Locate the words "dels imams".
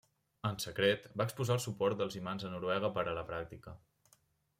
1.99-2.47